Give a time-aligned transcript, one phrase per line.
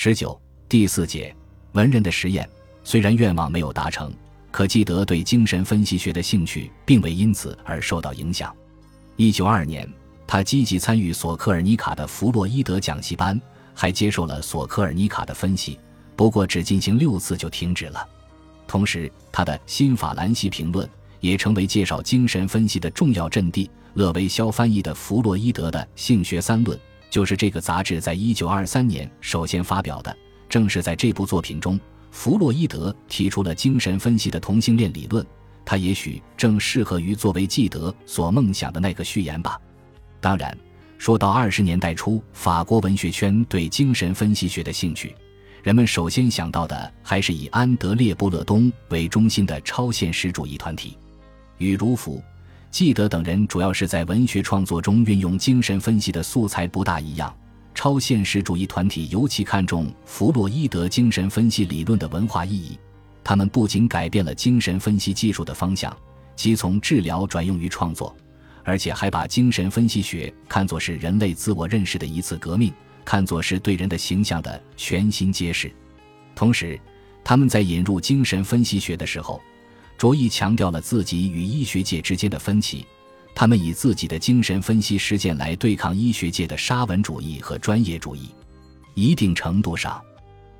[0.00, 1.34] 十九第四节
[1.72, 2.48] 文人的实验，
[2.84, 4.14] 虽然愿望没有达成，
[4.52, 8.54] 可记得对精神分析学的兴趣并未因此而受到影响。
[9.16, 9.92] 一九二年，
[10.24, 13.42] 他积极参与索科尔尼卡的弗洛伊德讲习班，
[13.74, 15.80] 还接受了索科尔尼卡的分析，
[16.14, 18.08] 不过只进行六次就停止了。
[18.68, 20.88] 同时，他的新法兰西评论
[21.18, 23.68] 也成为介绍精神分析的重要阵地。
[23.94, 26.78] 勒维肖翻译的弗洛伊德的《性学三论》
[27.10, 30.16] 就是这个杂志在一九二三年首先发表的。
[30.48, 31.78] 正是在这部作品中，
[32.10, 35.24] 弗洛伊德提出了精神分析的同性恋理论。
[35.64, 39.60] 他也许正适合于作为纪德所梦想的那个序言吧。
[40.18, 40.56] 当然，
[40.96, 45.14] 说到二十年代初法国文学圈对精神分析学的兴趣，
[45.62, 50.96] 人们首先想到的还是以安德烈·布勒东为中心的超现实主义团体，
[51.58, 52.22] 与卢浮。
[52.70, 57.34] 纪德等人主要是在文学创作中运用精神分析的素材不大一样。
[57.74, 62.78] 超现实主义团体尤其看重弗洛伊德精神分析理论的文化意义。
[63.22, 65.96] 他们不仅改变了精神分析技术的方向，
[66.34, 68.14] 即从治疗转用于创作，
[68.64, 72.72] 而且还把精神分析学看作是人类自我认识的一次革命，
[73.04, 75.70] 看作是对人的形象的全新揭示。
[76.34, 76.78] 同时，
[77.22, 79.40] 他们在引入精神分析学的时候。
[79.98, 82.86] 着意强调了自己与医学界之间的分歧，
[83.34, 88.28] 他们以自己的精神分析实践来对抗医学界的沙文主义和专业主义。
[88.94, 90.00] 一定程度上，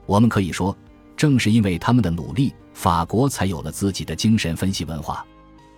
[0.06, 0.76] 我们可以说，
[1.16, 5.24] 正是因为他们的努力，法国才有了自己的精神分析文化。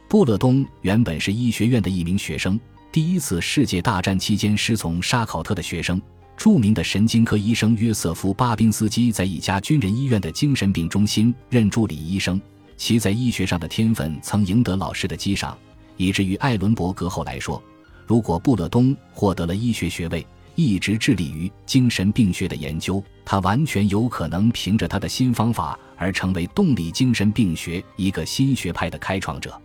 [0.08, 2.58] 布勒东原本是医学院的一名学生，
[2.90, 6.00] 第一次世界大战期间师从沙考特的学生，
[6.34, 12.40] 著名的神经科医生约瑟夫·巴宾斯基在一家军人医院的精神病中心任助理医生。
[12.80, 15.56] 其在医学上的天分曾赢得老师的激赏，
[15.98, 17.62] 以至于艾伦伯格后来说，
[18.06, 29.60] 如果布勒东获得了医学学位，一直致力于精神病学的研究，他完全有可能凭着他的新方法而成为动力精神病学一个新学派的开创者。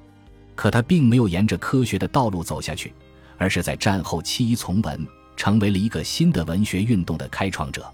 [0.53, 2.94] 可他并没有沿着科学的道路走下去，
[3.38, 5.07] 而是在战后弃医从文，
[5.38, 7.89] 成为了一个新的文学运动的开创者。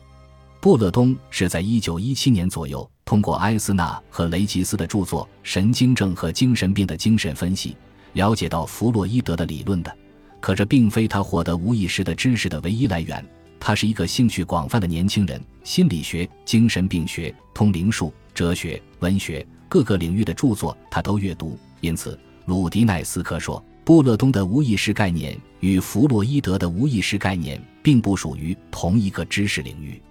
[0.59, 7.71] 布勒东是在一九一七年左右，通过埃斯纳和雷吉斯的著作《神经症和精神病的精神分析》，
[8.13, 9.93] 了解到弗洛伊德的理论的。
[10.39, 13.21] 可这并非他获得无意识的知识的唯一来源。
[13.59, 21.59] 他是一个兴趣广泛的年轻人，心理学、精神病学、通灵术、哲学、文学各个领域的著作他都阅读。
[21.81, 30.01] 因此，鲁迪奈斯克说，布勒东的无意识概念与弗洛伊德的无意识概念并不属于同一个知识领域。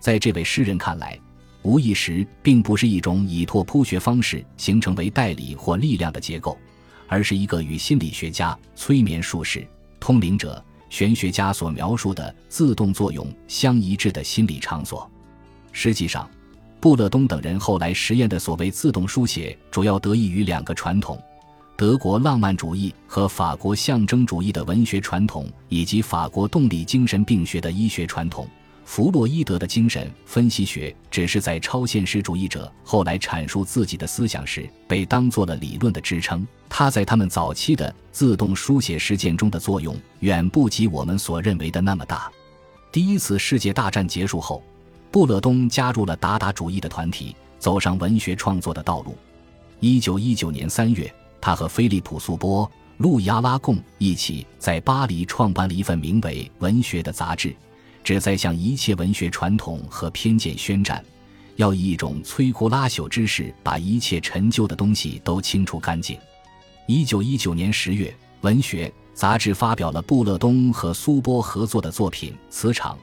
[0.00, 1.16] 在这位诗人看来，
[1.62, 6.56] 无意识并不是一种以拓扑学方式形成为代理或力量的结构，
[7.06, 9.66] 而是一个与心理学家、催眠术士、
[9.98, 15.08] 通灵者、玄学家所描述的自动作用相一致的心理场所。
[15.72, 16.28] 实际上，
[16.80, 21.22] 布勒东等人后来实验的所谓自动书写，主要得益于两个传统：
[21.76, 28.48] 德国浪漫主义和法国象征主义的文学传统，以及法国动力精神病学的医学传统。
[28.90, 36.44] 弗洛伊德的精神分析学只是在超现实主义者后来阐述自己的思想时被当做了理论的支撑。
[36.68, 42.28] 他在他们早期的自动书写实践中的作用远不及我们所认为的那么大。
[42.90, 44.60] 第一次世界大战结束后，
[45.12, 49.16] 布勒东加入了达达主义的团体，走上文学创作的道路。
[49.78, 51.08] 一九一九年三月，
[51.40, 57.54] 他和菲利普·苏波、路易·阿拉贡一起在巴黎创办了一份名为《文学》的杂志。
[58.02, 61.04] 旨在向一切文学传统和偏见宣战，
[61.56, 66.18] 要以一种摧枯拉朽之势把一切陈旧的东西都清除干净。
[66.86, 68.08] 一九一九年十月，
[68.40, 72.96] 《文学》杂志发表了布勒东和苏波合作的作品《磁场》，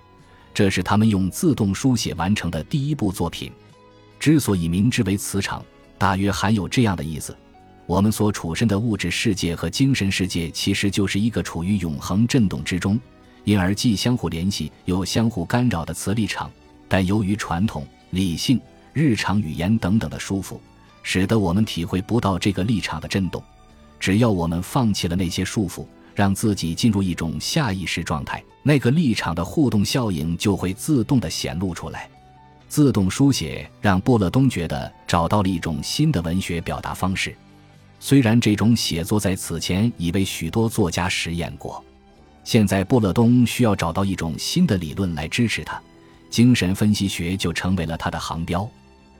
[0.54, 3.52] 这是他们用自动书写完成的第一部作品。
[4.20, 5.64] 之所以名之为磁场，
[5.98, 7.38] 大约含有这样的意思：
[7.86, 13.00] 我们所处身的物质世界和精神世界，其实就是一个处于永恒震动之中。
[13.48, 16.52] 因而既相互联系又相互干扰的磁力场，
[16.90, 18.60] 但由于传统、理性、
[18.92, 20.60] 日常语言等等的束缚，
[21.02, 23.42] 使得我们体会不到这个力场的震动。
[24.02, 32.10] 只要我们放弃了那些束缚，让自己进入一种下意识状态，那个力场的互动效应就会自动的显露出来。
[32.68, 37.34] 自动书写让波勒东觉得找到了一种新的文学表达方式，
[37.98, 41.82] 虽然这种写作在此前已被许多作家实验过。
[42.48, 45.82] 现在，布勒东需要找到一种新的理论来支持他，
[46.30, 48.66] 精神分析学就成为了他的航标。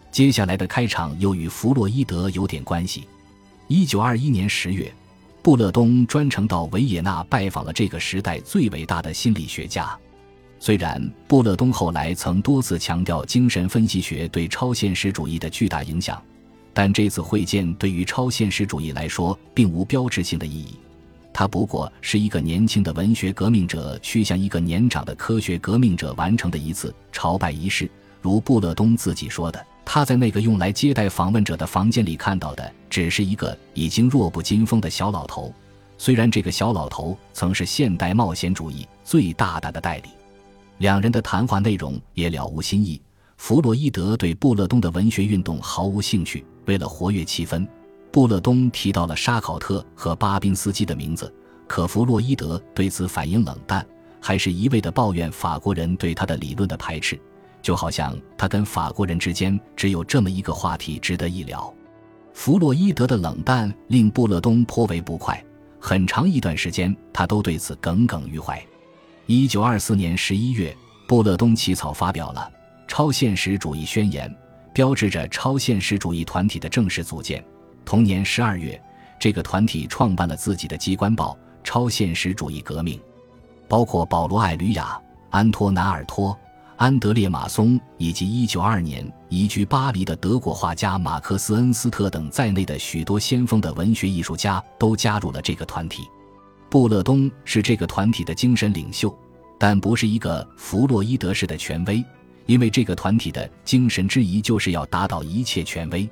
[0.10, 3.06] 接下来的开场又与弗洛伊德有点关系。
[3.68, 4.90] 一九二一年十月，
[5.42, 9.94] 布勒东专程到维也纳拜访了这个时代最伟大的心理学家。
[10.58, 16.24] 虽然布勒东后来曾多次强调精神分析学对超现实主义的巨大影响，
[16.74, 20.78] 但这次会见对于超现实主义来说并无标志性的意义。
[21.38, 27.88] 他不过是一个年轻的文学革命者去向一个年长的科学革命者完成的一次朝拜仪式。
[28.24, 35.54] 如布勒东自己说的，他在那个用来接待访问者的房间里看到的，只是一个已经弱不禁风的小老头。
[36.00, 40.10] 虽然这个小老头曾是现代冒险主义最大胆的代理。
[40.80, 43.00] 两人的谈话内容也了无新意。
[43.38, 46.44] 弗洛伊德对布勒东的文学运动毫无兴趣。
[46.66, 47.64] 为了活跃气氛，
[48.12, 51.32] 布勒东提到了沙考特和巴宾斯基的名字，
[51.68, 53.86] 可弗洛伊德对此反应冷淡，
[54.22, 57.20] 还是一味地抱怨法国人对他的理论的排斥，
[57.62, 61.72] 就好像他跟法国人之间只有这么一个话题值得一聊。
[62.34, 65.44] 弗洛伊德的冷淡令布勒东颇为不快，
[65.80, 68.64] 很长一段时间他都对此耿耿于怀。
[69.26, 70.76] 一九二四年十一月，
[71.08, 72.50] 布勒东起草发表了
[72.88, 74.30] 《超现实主义宣言》，
[74.74, 77.44] 标志着超现实主义团体的正式组建。
[77.88, 78.78] 同年十二月，
[79.18, 81.32] 这个团体创办了自己的机关报
[81.66, 83.00] 《超现实主义革命》，
[83.66, 86.38] 包括保罗·艾吕亚、安托南·尔托、
[86.76, 96.04] 安德烈·马松以及一九二年移居巴黎的德国画家马克思·恩斯特等在内的许多先锋的文学艺术家都加入了这个团体。
[96.70, 99.18] 布勒东是这个团体的精神领袖，
[99.58, 102.04] 但不是一个弗洛伊德式的权威，
[102.48, 106.10] 因为这个团体的精神之一就是要打倒一切权威。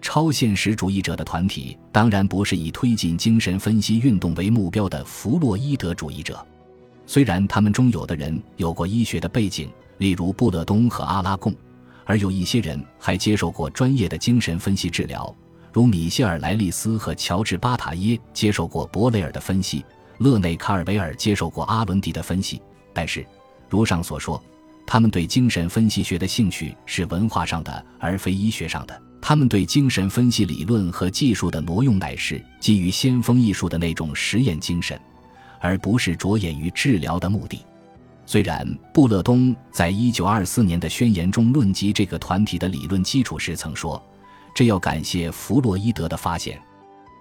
[0.00, 6.44] 超现实主义者的团体当然不是以推进精神分析运动为目标的弗洛伊德主义者，
[7.06, 11.54] 虽然他们中有的人有过医学的背景，例如布勒东和阿拉贡，
[12.04, 15.34] 而有一些人还接受过专业的精神分析治疗。
[15.72, 19.84] 如米歇尔·莱利斯和乔治·巴塔耶接受过博雷尔的分析，
[20.18, 22.60] 勒内·卡尔维尔接受过阿伦迪的分析。
[22.94, 23.24] 但是，
[23.68, 24.42] 如上所说，
[24.86, 29.02] 他们对精神分析学的兴趣是文化上的，而非医学上的。
[29.20, 34.98] 他们对精神分析理论和技术的挪用，乃是基于先锋艺术的那种实验精神，
[35.60, 37.64] 而不是着眼于治疗的目的。
[38.26, 44.02] 虽然布勒东在一九二四年的宣言中论及这个团体的理论基础时曾说。
[44.54, 46.60] 这要感谢弗洛伊德的发现，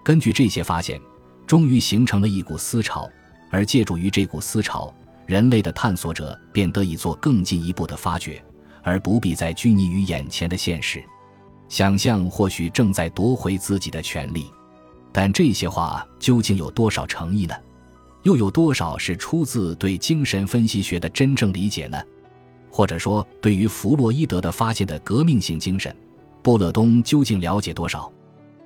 [0.03, 1.00] 根据这些发现，
[1.45, 3.07] 终于形成了一股思潮，
[3.51, 4.91] 而借助于这股思潮，
[5.27, 8.43] 人类的探索者便得以做更进一步的发掘，
[8.81, 11.03] 而不必再拘泥于眼前的现实。
[11.69, 14.51] 想象或许正在夺回自己的权利，
[15.11, 17.55] 但这些话究竟有多少诚意呢？
[18.23, 22.01] 又有多少是出自对精神分析学的真正理解呢？
[22.69, 25.95] 或者说，对于弗洛伊德的发现的革命性精神？
[26.43, 28.11] 布勒东究竟了解多少？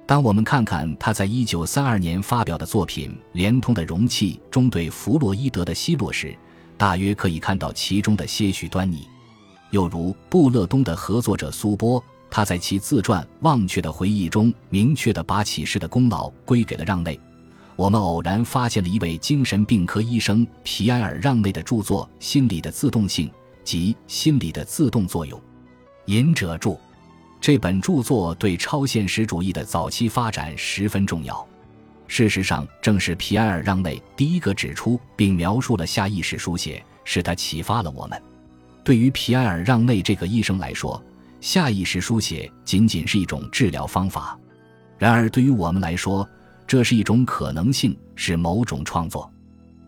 [0.06, 6.36] 当我们看看他在一九三二年发表的作品《连通的容器》中对弗洛伊德的奚落时，
[6.78, 9.08] 大约可以看到其中的些许端倪。
[9.70, 17.20] 又如布勒东的合作者苏波，他在其自传《忘却的回忆》中明确地把启示的功劳归给了让内。
[17.76, 23.30] 我们偶然发现了一位精神病科医生皮埃尔·让内的著作《心理的自动性
[23.64, 25.38] 及心理的自动作用》，
[26.06, 26.80] 引者注。
[27.42, 31.46] 这本著作对超现实主义的早期发展十分重要。
[32.08, 38.22] 事实上，正是皮埃尔·让内第一个指出并描述了下意识书写，使他启发了我们。
[38.84, 41.02] 对于皮埃尔·让内这个医生来说，
[41.42, 44.40] 下意识书写仅仅是一种治疗方法；
[45.00, 46.28] 然而，对于我们来说，
[46.68, 49.30] 这是一种可能性，是某种创作。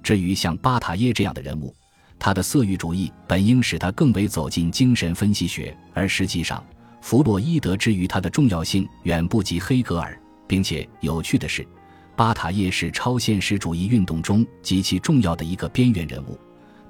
[0.02, 1.74] 至于像巴塔耶这样的人物，
[2.18, 6.62] 他的色欲主义本应使他更为走进精神分析学，而实际上。
[7.02, 11.68] 弗洛伊德之于他的重要性远不及黑格尔，并且有趣的是，
[12.16, 16.40] 巴塔耶是超现实主义运动中极其重要的一个边缘人物。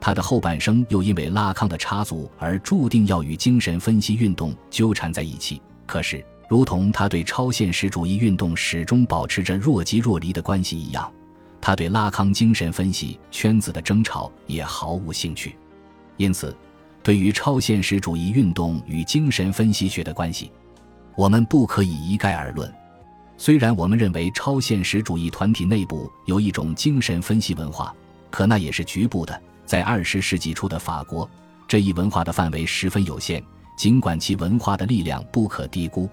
[0.06, 5.62] 他的后半生又因为拉康的插足而注定要与精神分析运动纠缠在一起。
[5.86, 11.10] 可是，如同他对超现实主义运动始终保持着若即若离的关系一样，
[11.62, 15.56] 他对拉康精神分析圈子的争吵也毫无兴趣。
[16.18, 16.54] 因此。
[17.02, 20.50] 对于超现实主义运动与精神分析学的关系，
[21.18, 22.74] 我们不可以一概而论。
[23.38, 27.94] 虽然我们认为超现实主义团体内部有一种精神分析文化，
[28.32, 29.42] 可那也是局部的。
[29.66, 31.30] 在二十世纪初的法国，
[31.68, 33.44] 这一文化的范围十分有限，
[33.78, 36.10] 尽管其文化的力量不可低估。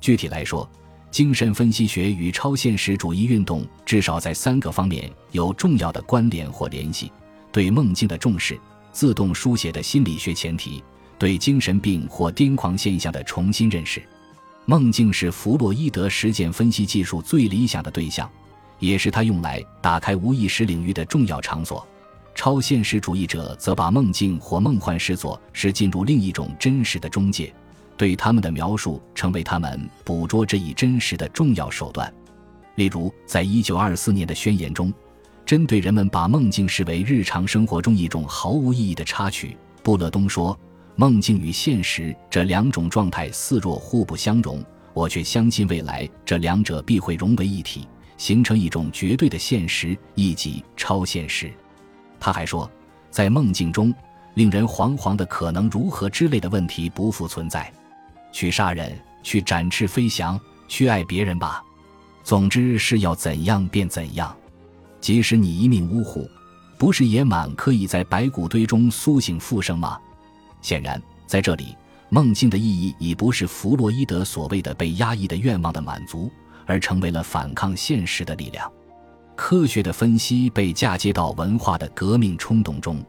[0.00, 0.68] 具体来说，
[1.10, 7.12] 精神分析学与超现实主义运动至少在三个方面有重要的关联或联系：
[7.50, 8.58] 对梦境的重视。
[8.92, 10.82] 自动书写的心理学前提，
[11.18, 14.02] 对精神病或癫狂现象的重新认识。
[14.66, 18.30] 梦境是弗洛伊德实践分析技术最理想的对象，
[18.78, 21.86] 也是他用来打开无意识领域的重要场所。
[22.34, 27.52] 超现实主义者则把梦境或梦幻视作是进入另一种真实的中介，
[27.96, 32.12] 对他们的描述成为他们捕捉这一真实的重要手段。
[32.76, 34.92] 例如，在一九二四年的宣言中，
[35.44, 40.58] 针对人们把梦境视为日常生活中一种毫无意义的插曲，布勒东说
[40.96, 47.86] ：“梦境与现实这两种状态似若互不相容，我却相信未来这两者必会融为一体，
[48.16, 51.52] 形成一种绝对的现实，以及超现实。”
[52.24, 52.70] 他还说，
[53.10, 53.92] 在梦境中，
[54.34, 57.68] 令人惶惶的可能如何之类的问题不复存在。
[58.30, 61.60] 去杀人，去展翅飞翔，去爱别人吧。
[62.22, 64.32] 总之是要怎样便怎样。
[65.00, 66.30] 即使你一命呜呼，
[66.78, 69.98] 不是也满可以在白骨堆中苏醒复生吗？
[70.60, 71.76] 显然，在这里，
[72.08, 76.30] 梦境的意义已不是弗洛伊德所谓的被压抑的愿望的满足，
[76.66, 78.72] 而成为了反抗现实的力量。
[79.44, 83.04] 科学的分析被嫁接到文化的革命冲动中。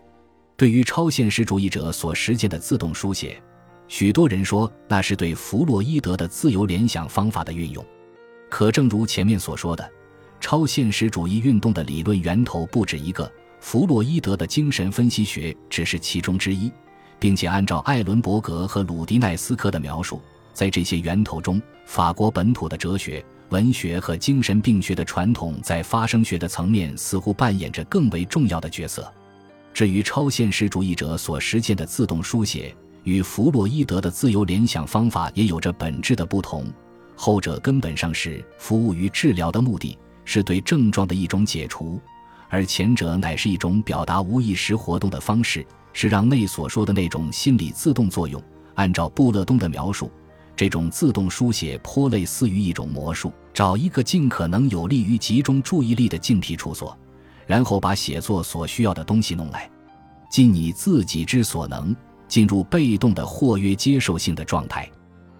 [0.58, 3.40] 对于超现实主义者所实践的自动书写，
[3.88, 7.86] 许多人说那是对弗洛伊德的自由联想方法的运用。
[8.50, 9.88] 可正如前面所说的，
[10.40, 16.72] 超现实主义运动的理论源头不止一个，弗洛伊德的精神分析学只是其中之一，
[17.20, 20.20] 并且按照艾伦伯格和鲁迪奈斯科的描述，
[20.52, 23.24] 在这些源头中，法国本土的哲学。
[23.54, 29.14] 文学和精神病学的传统在发生学的层面似乎扮演着更为重要的角色。
[29.72, 36.66] 至于超现实主义者所实践的自动书写，与弗洛伊德的自由联想方法也有着本质的不同。
[37.16, 39.96] 后者根本上是服务于治疗的目的，
[40.26, 42.02] 是对症状的一种解除；
[42.50, 48.42] 而前者乃是一种表达无意识活动的方式，是让内所说的那种心理自动作用。
[48.74, 50.10] 按照布勒东的描述。
[50.56, 56.96] 这种自动书写颇类似于一种魔术，找一个尽可能有利于集中注意力的静僻处所，
[57.48, 59.70] 然后把写作所需要的东西弄来，
[60.30, 61.96] 尽你自己之所能
[62.28, 64.88] 进入被动的或约接受性的状态，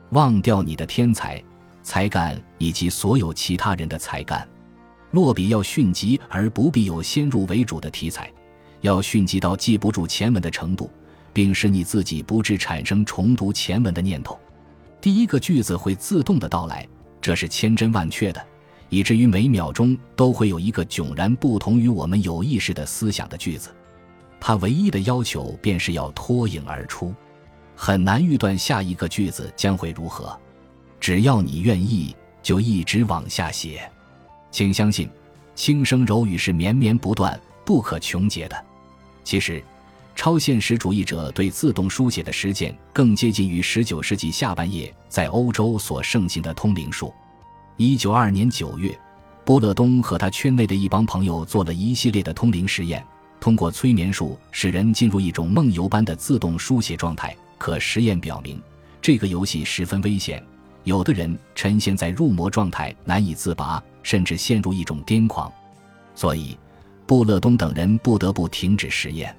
[0.10, 1.42] 忘掉你的天才、
[1.84, 4.48] 才干以及所有其他人的才干。
[5.12, 8.32] 落笔要迅疾，而不必有先入为主的题材，
[8.82, 10.90] 要迅疾到记不住前文的程度，
[11.32, 14.40] 并使你自己不致产生重读前文的念头。
[15.04, 16.88] 第一个句子会自动的到来，
[17.20, 18.42] 这是千真万确的，
[18.88, 23.70] 以至于每秒钟都会有一个迥然不同于我们有意识的思想的句子。
[24.40, 27.14] 它唯一的要求便是要脱颖而出，
[27.76, 30.40] 很难预断下一个句子将会如何。
[31.02, 33.82] 只要你愿意，就一直往下写。
[34.52, 35.10] 请相信，
[35.54, 38.56] 轻声柔语是绵绵不断、不可穷竭的。
[39.26, 39.62] 其实。
[40.16, 47.14] 超现实主义者对自动书写的实践更接近于19世纪下半叶在欧洲所盛行的通灵术。
[47.78, 48.98] 1922年9月，
[49.44, 53.04] 波勒东和他圈内的一帮朋友做了一系列的通灵实验，
[53.40, 57.36] 通过催眠术使人进入一种梦游般的自动书写状态。
[57.58, 58.62] 可实验表明，
[59.02, 60.42] 这个游戏十分危险，
[60.84, 65.52] 有的人沉陷在入魔状态难以自拔，甚至陷入一种癫狂。
[66.14, 66.58] 所以，
[67.08, 69.36] 布勒东等人不得不停止实验。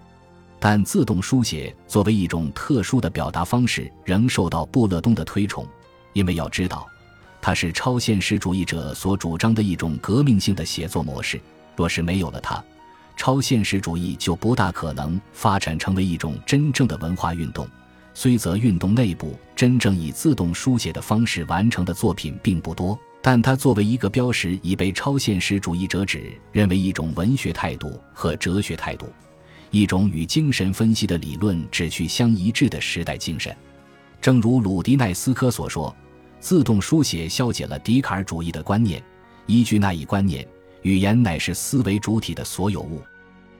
[0.66, 5.68] 但自动书写作为一种特殊的表达方式，仍受到布勒东的推崇，
[6.14, 6.86] 因为要知道，
[7.38, 11.38] 它是超现实主义者所主张的一种革命性的写作模式。
[11.76, 12.64] 若是没有了它，
[13.14, 17.68] 超现实主义就不大可能发展成为一种真正的文化运动。
[18.14, 29.12] 虽则运动内部真正以自动书写的方式完成的作品并不多，但它作为一个标识，已被超现实主义者指认为一种文学态度和哲学态度。
[29.74, 33.52] 一种与精神分析的理论志趣相一致的时代精神，
[34.20, 35.92] 正如鲁迪奈斯科所说，
[36.38, 39.02] 自动书写消解了笛卡尔主义的观念。
[39.46, 40.46] 依据那一观念，
[40.82, 43.02] 语言乃是思维主体的所有物。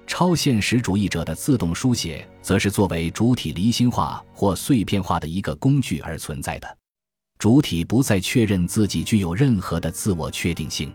[0.07, 6.79] 超现实主义者的自动书写，则是作为主体离心化或碎片化的一个工具而存在的。
[7.41, 10.95] 主体不再确认自己具有任何的自我确定性，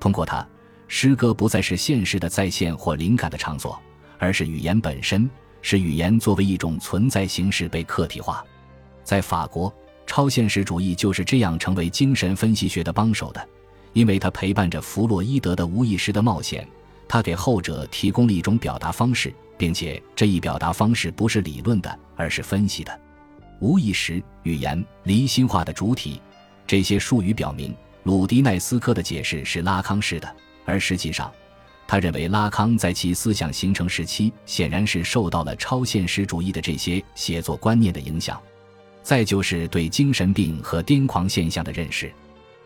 [0.00, 0.48] 通过它，
[0.88, 3.78] 诗歌不再是现实的再现或灵感的场所。
[4.18, 5.28] 而是语言本身，
[5.62, 8.44] 是语言作为一种存在形式被客体化。
[9.02, 9.72] 在法国，
[10.06, 13.48] 超现实主义就是这样成为精神分析学的帮手的，
[13.92, 16.66] 因为它陪伴着弗洛伊德的无意识的冒险，
[17.08, 23.00] 它给后者提供了一种表达方式，并且这一表达方式不是理论的，而是分析的。
[23.60, 26.20] 无意识、语言、离心化的主体，
[26.66, 31.32] 这些术语表明，鲁迪奈斯科的解释是拉康式的，而实际上。
[31.88, 38.40] 他认为拉康在其思想形成时期，显然是受到了超现实主义的这些写作观念的影响。
[39.02, 42.12] 再就是对精神病和癫狂现象的认识。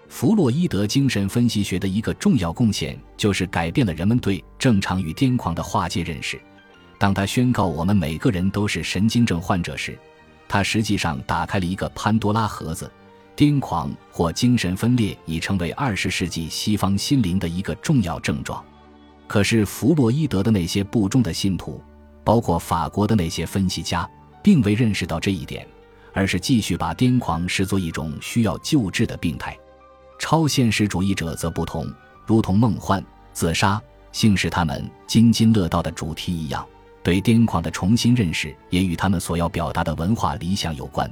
[0.09, 6.41] 弗洛伊德精神分析学的一个重要贡献，就是改变了人们对正常与癫狂的划界认识。
[6.99, 9.99] 当他宣告我们每个人都是神经症患者时，
[10.49, 12.91] 他实际上打开了一个潘多拉盒子。
[13.37, 18.63] 癫狂或精神分裂已成为二十世纪西方心灵的一个重要症状。
[19.31, 21.81] 可是，弗洛伊德的那些不忠的信徒，
[22.25, 24.11] 包括法国的那些分析家，
[24.43, 25.65] 并未认识到这一点，
[26.13, 29.57] 而是继续把癫狂视作一种需要救治的病态。
[30.19, 31.87] 超现实主义者则不同，
[32.27, 33.01] 如同梦幻、
[33.33, 36.67] 自杀、性是他们津津乐道的主题一样，
[37.01, 41.09] 对癫狂的重新认识也与他们所要表达的文化理想有关。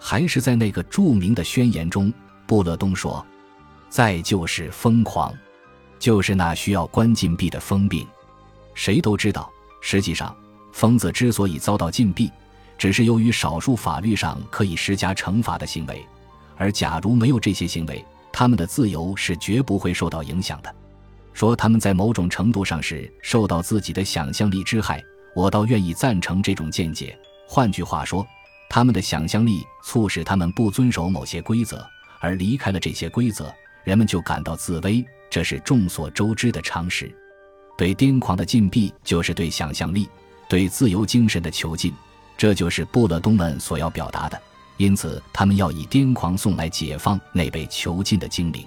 [0.00, 2.12] 还是在那个著名的宣言中，
[2.48, 3.24] 布勒东说
[3.88, 5.32] ：“再就是疯狂，
[6.04, 8.06] 就是那需要关禁闭的疯病。
[8.74, 10.36] 谁都知道，实际上，
[10.70, 12.30] 疯子之所以遭到禁闭，
[12.76, 16.04] 只是由于少数法律上可以施加惩罚的行为。
[16.58, 20.70] 而假如没有这些行为，他们的自由是绝不会受到影响的。
[21.32, 25.02] 说他们在某种程度上是受到自己的想象力之害，
[25.34, 27.18] 我倒愿意赞成这种见解。
[27.48, 28.26] 换句话说。”
[28.68, 31.86] 他们的想象力促使他们不遵守某些规则，
[32.18, 35.02] 而离开了这些规则，人们就感到自危。
[35.34, 37.12] 这是众所周知的常识。
[37.76, 40.08] 对癫狂的禁闭，就是对想象力、
[40.48, 41.92] 对自由精神的囚禁。
[42.38, 44.40] 这就是布勒东们所要表达的。
[44.76, 48.64] 因此，他们要以癫狂送来解放那被囚禁的精灵。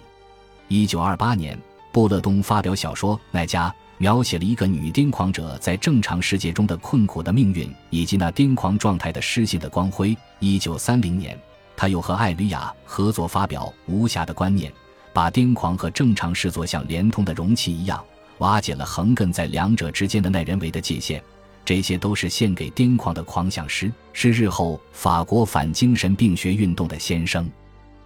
[0.67, 1.57] 一九二八年，
[1.93, 3.69] 布勒东发表小说《奈加》。
[3.97, 10.15] 描写了一个女癫狂者在正常世界中的困苦的命运，以及那癫狂状态的失信的光辉。
[10.39, 11.39] 一九三零年，
[11.77, 14.69] 他又和艾吕亚合作发表《无暇的观念》，
[15.17, 17.99] 把癫狂和正常视作像连通的容器一样，
[18.37, 21.19] 瓦解了横亘在两者之间的耐人为的界限。
[21.65, 27.49] 这些都是献给癫狂的狂想诗，是日后法国反精神病学运动的先声。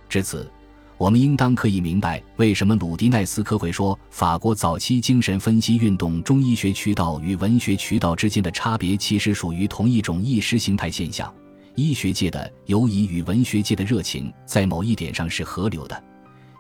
[0.07, 0.49] 至此。
[0.97, 11.29] 我们应当可以明白，为什么鲁迪奈斯科会说，法国早期精神分析运动中医学渠道与文学渠道之间的差别，其实属于同一种意识形态现象。
[11.75, 16.03] 医学界的犹疑与文学界的热情，在某一点上是合流的，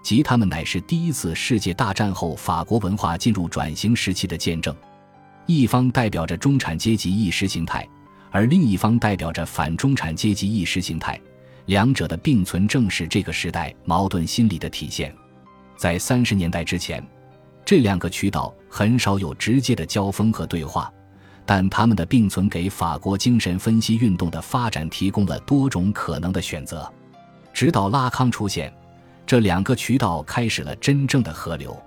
[0.03, 4.75] 即他们乃是第一次世界大战后法国文化进入转型时期的见证。
[5.45, 7.87] 一方代表着中产阶级意识形态，
[8.31, 11.19] 而另一方代表着反中产阶级意识形态。
[11.67, 15.13] 两者的并存正是这个时代矛盾心理的体现。
[15.77, 17.05] 在三十年代之前，
[17.63, 20.91] 这两个渠道很少有直接的交锋和对话，
[21.45, 26.91] 但他们的并存给法国精神分析运动的发展提供了多种可能的选择。
[27.53, 28.73] 直到拉康出现，
[29.31, 31.81] 这两个渠道开始了真正的河流。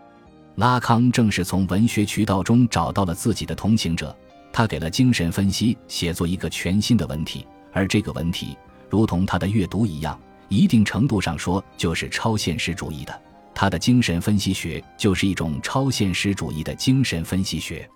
[0.54, 4.16] 拉康正是从文学渠道中找到了自己的同情者，
[4.50, 8.56] 他给了精神分析写作一个全新的文体，而这个文体。
[8.88, 13.22] 如同他的阅读一样，一定程度上说就是超现实主义的。
[13.54, 17.86] 他的精神分析学就是一种超现实主义的精神分析学。